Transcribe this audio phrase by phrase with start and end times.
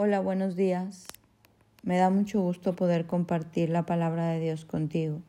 [0.00, 1.08] Hola, buenos días.
[1.82, 5.22] Me da mucho gusto poder compartir la palabra de Dios contigo.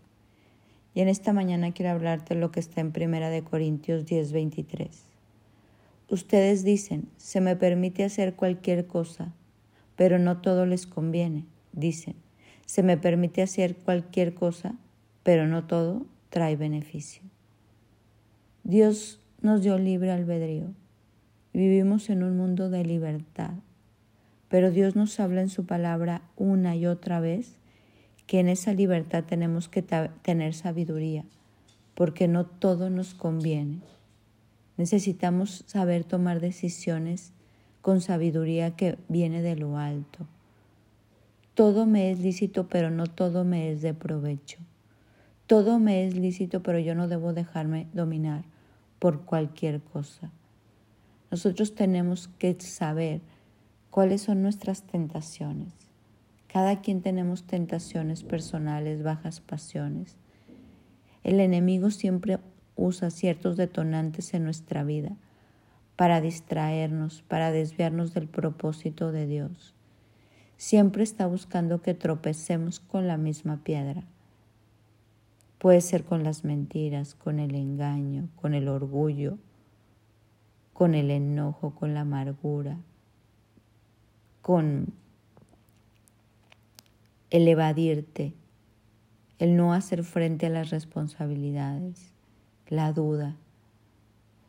[0.94, 5.08] Y en esta mañana quiero hablarte lo que está en Primera de Corintios 10:23.
[6.08, 9.34] Ustedes dicen, se me permite hacer cualquier cosa,
[9.95, 11.45] pero no todo les conviene.
[11.73, 12.13] Dicen,
[12.67, 14.75] se me permite hacer cualquier cosa,
[15.23, 17.23] pero no todo trae beneficio.
[18.63, 20.67] Dios nos dio libre albedrío.
[21.54, 23.55] Vivimos en un mundo de libertad
[24.50, 27.55] pero Dios nos habla en su palabra una y otra vez
[28.28, 31.24] que en esa libertad tenemos que tener sabiduría,
[31.96, 33.80] porque no todo nos conviene.
[34.77, 37.33] Necesitamos saber tomar decisiones
[37.81, 40.27] con sabiduría que viene de lo alto.
[41.53, 44.59] Todo me es lícito, pero no todo me es de provecho.
[45.47, 48.44] Todo me es lícito, pero yo no debo dejarme dominar
[49.00, 50.31] por cualquier cosa.
[51.31, 53.22] Nosotros tenemos que saber
[53.89, 55.73] cuáles son nuestras tentaciones.
[56.47, 60.17] Cada quien tenemos tentaciones personales, bajas pasiones.
[61.23, 62.39] El enemigo siempre
[62.75, 65.16] usa ciertos detonantes en nuestra vida
[65.95, 69.75] para distraernos, para desviarnos del propósito de Dios.
[70.58, 74.03] Siempre está buscando que tropecemos con la misma piedra.
[75.58, 79.38] Puede ser con las mentiras, con el engaño, con el orgullo,
[80.73, 82.78] con el enojo, con la amargura,
[84.50, 84.88] con
[87.30, 88.33] el evadirte,
[89.38, 92.16] el no hacer frente a las responsabilidades,
[92.67, 93.38] la duda.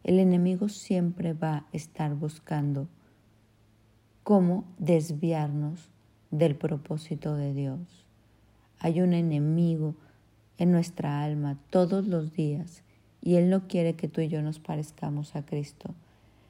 [0.02, 2.88] El enemigo siempre va a estar buscando
[4.22, 5.90] cómo desviarnos
[6.30, 8.06] del propósito de Dios.
[8.78, 9.96] Hay un enemigo
[10.56, 12.84] en nuestra alma todos los días
[13.20, 15.94] y Él no quiere que tú y yo nos parezcamos a Cristo.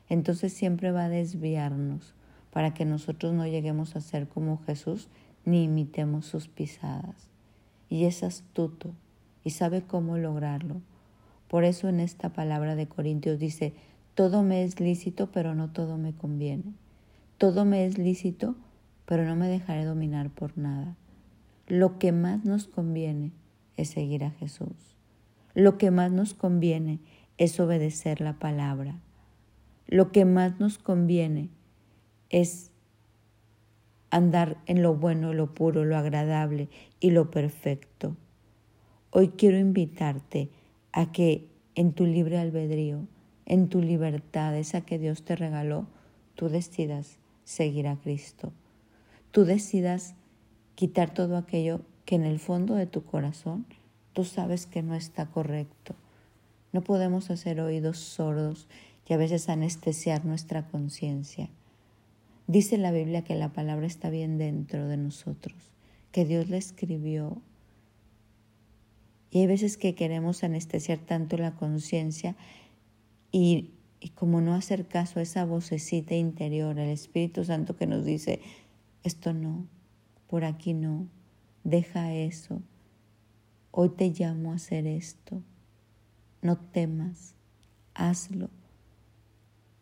[0.09, 2.15] Entonces siempre va a desviarnos
[2.51, 5.09] para que nosotros no lleguemos a ser como Jesús
[5.45, 7.29] ni imitemos sus pisadas.
[7.89, 8.93] Y es astuto
[9.45, 10.81] y sabe cómo lograrlo.
[11.49, 13.75] Por eso en esta palabra de Corintios dice,
[14.15, 16.75] todo me es lícito, pero no todo me conviene.
[17.39, 18.55] Todo me es lícito,
[19.07, 20.97] pero no me dejaré dominar por nada.
[21.67, 23.33] Lo que más nos conviene
[23.77, 24.97] es seguir a Jesús.
[25.55, 27.01] Lo que más nos conviene
[27.39, 29.01] es obedecer la palabra.
[29.87, 31.49] Lo que más nos conviene
[32.31, 32.71] es
[34.11, 36.69] andar en lo bueno, lo puro, lo agradable
[36.99, 38.17] y lo perfecto.
[39.11, 40.51] Hoy quiero invitarte
[40.93, 43.07] a que en tu libre albedrío,
[43.47, 45.87] en tu libertad, esa que Dios te regaló,
[46.35, 48.53] tú decidas seguir a Cristo.
[49.31, 50.15] Tú decidas
[50.75, 53.67] quitar todo aquello que en el fondo de tu corazón
[54.13, 55.95] tú sabes que no está correcto.
[56.73, 58.69] No podemos hacer oídos sordos
[59.07, 61.49] y a veces anestesiar nuestra conciencia.
[62.51, 65.55] Dice la Biblia que la palabra está bien dentro de nosotros,
[66.11, 67.41] que Dios la escribió.
[69.31, 72.35] Y hay veces que queremos anestesiar tanto la conciencia
[73.31, 73.71] y,
[74.17, 78.41] como no hacer caso a esa vocecita interior, el Espíritu Santo que nos dice,
[79.05, 79.69] esto no,
[80.27, 81.07] por aquí no,
[81.63, 82.63] deja eso,
[83.71, 85.41] hoy te llamo a hacer esto,
[86.43, 87.37] no temas,
[87.95, 88.51] hazlo.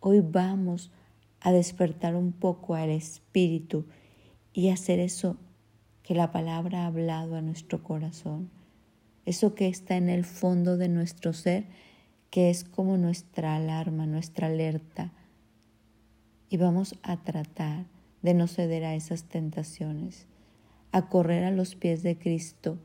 [0.01, 0.93] Hoy vamos
[1.41, 3.87] a despertar un poco al espíritu
[4.53, 5.37] y hacer eso
[6.03, 8.51] que la palabra ha hablado a nuestro corazón,
[9.27, 11.67] eso que está en el fondo de nuestro ser,
[12.31, 15.13] que es como nuestra alarma, nuestra alerta.
[16.49, 17.87] Y vamos a tratar
[18.23, 20.27] de no ceder a esas tentaciones,
[20.93, 22.79] a correr a los pies de Cristo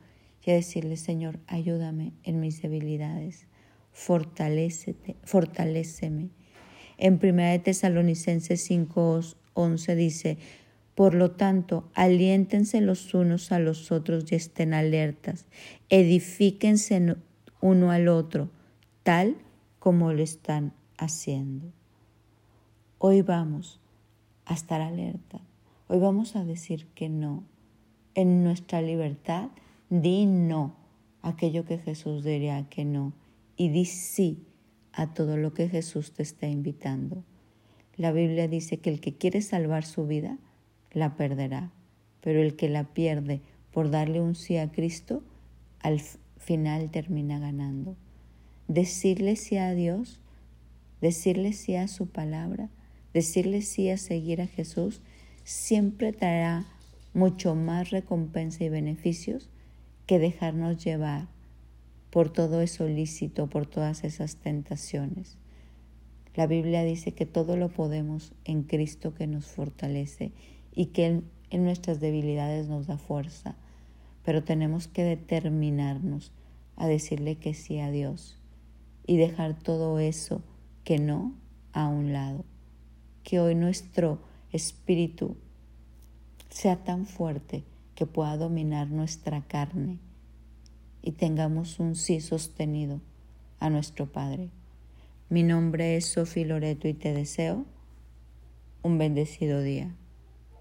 [0.44, 3.46] y a decirle, Señor, ayúdame en mis debilidades,
[3.92, 6.28] fortalécete, fortaléceme
[6.98, 10.38] en 1 de Tesalonicenses 5:11 dice,
[10.94, 15.46] por lo tanto, aliéntense los unos a los otros y estén alertas,
[15.88, 17.16] edifíquense
[17.60, 18.50] uno al otro,
[19.02, 19.36] tal
[19.80, 21.72] como lo están haciendo.
[22.98, 23.80] Hoy vamos
[24.46, 25.40] a estar alerta,
[25.88, 27.44] hoy vamos a decir que no.
[28.14, 29.48] En nuestra libertad,
[29.90, 30.76] di no
[31.22, 33.12] aquello que Jesús diría que no
[33.56, 34.46] y di sí
[34.96, 37.24] a todo lo que Jesús te está invitando.
[37.96, 40.38] La Biblia dice que el que quiere salvar su vida,
[40.92, 41.72] la perderá,
[42.20, 43.40] pero el que la pierde
[43.72, 45.22] por darle un sí a Cristo,
[45.80, 46.00] al
[46.38, 47.96] final termina ganando.
[48.68, 50.20] Decirle sí a Dios,
[51.00, 52.70] decirle sí a su palabra,
[53.12, 55.02] decirle sí a seguir a Jesús,
[55.42, 56.64] siempre traerá
[57.12, 59.48] mucho más recompensa y beneficios
[60.06, 61.28] que dejarnos llevar
[62.14, 65.36] por todo eso lícito, por todas esas tentaciones.
[66.36, 70.30] La Biblia dice que todo lo podemos en Cristo que nos fortalece
[70.72, 73.56] y que en nuestras debilidades nos da fuerza,
[74.24, 76.30] pero tenemos que determinarnos
[76.76, 78.38] a decirle que sí a Dios
[79.08, 80.40] y dejar todo eso
[80.84, 81.34] que no
[81.72, 82.44] a un lado.
[83.24, 84.20] Que hoy nuestro
[84.52, 85.34] espíritu
[86.48, 87.64] sea tan fuerte
[87.96, 89.98] que pueda dominar nuestra carne
[91.04, 92.98] y tengamos un sí sostenido
[93.60, 94.48] a nuestro Padre.
[95.28, 97.66] Mi nombre es Sofía Loreto y te deseo
[98.82, 99.94] un bendecido día.